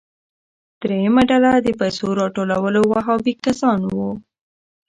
دریمه 0.81 1.23
ډله 1.29 1.51
د 1.59 1.67
پیسو 1.79 2.05
راټولولو 2.21 2.79
وهابي 2.91 3.33
کسان 3.45 3.79
وو. 3.93 4.09